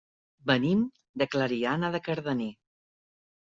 Venim 0.51 0.79
de 1.23 1.29
Clariana 1.35 1.95
de 1.99 2.03
Cardener. 2.11 2.51